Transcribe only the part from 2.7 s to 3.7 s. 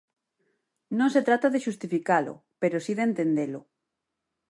si de entendelo.